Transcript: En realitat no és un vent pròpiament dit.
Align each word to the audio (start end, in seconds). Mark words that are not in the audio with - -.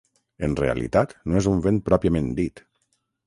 En 0.45 0.55
realitat 0.59 1.13
no 1.33 1.37
és 1.41 1.49
un 1.53 1.61
vent 1.67 1.79
pròpiament 1.91 2.31
dit. 2.43 2.65